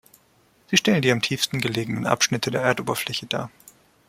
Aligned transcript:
Sie 0.71 0.77
stellen 0.77 1.03
die 1.03 1.11
am 1.11 1.21
tiefsten 1.21 1.61
gelegenen 1.61 2.07
Abschnitte 2.07 2.49
der 2.49 2.63
Erdoberfläche 2.63 3.27
dar. 3.27 3.51